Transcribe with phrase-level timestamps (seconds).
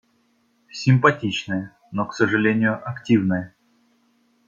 [0.71, 3.53] Симпатичная, но к сожалению, активная.